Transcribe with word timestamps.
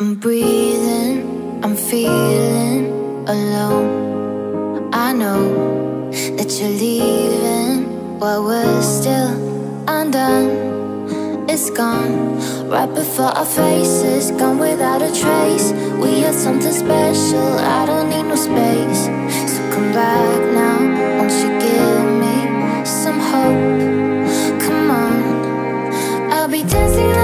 I'm 0.00 0.14
breathing, 0.14 1.62
I'm 1.62 1.76
feeling 1.76 2.86
alone. 3.28 4.88
I 4.94 5.12
know 5.12 6.10
that 6.38 6.50
you're 6.58 6.70
leaving 6.70 8.18
while 8.18 8.42
we're 8.44 8.80
still 8.80 9.36
undone. 9.86 11.44
It's 11.50 11.68
gone 11.68 12.38
right 12.70 12.88
before 12.94 13.26
our 13.26 13.44
faces, 13.44 14.30
gone 14.30 14.58
without 14.58 15.02
a 15.02 15.12
trace. 15.12 15.70
We 16.02 16.20
had 16.20 16.34
something 16.34 16.72
special, 16.72 17.58
I 17.58 17.84
don't 17.84 18.08
need 18.08 18.22
no 18.22 18.36
space. 18.36 19.04
So 19.52 19.60
come 19.74 19.92
back 19.92 20.40
now, 20.60 20.78
won't 21.18 21.32
you 21.42 21.50
give 21.60 22.04
me 22.22 22.86
some 22.86 23.20
hope? 23.20 24.62
Come 24.62 24.90
on, 24.90 26.32
I'll 26.32 26.48
be 26.48 26.62
dancing. 26.62 27.19